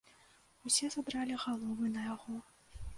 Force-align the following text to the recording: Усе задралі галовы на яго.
Усе 0.69 0.89
задралі 0.95 1.39
галовы 1.47 1.95
на 1.95 2.11
яго. 2.13 2.45